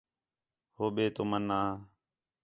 ہو 0.77 0.85
ٻئے 0.95 1.05
تُمن 1.15 1.45
آ 1.59 1.61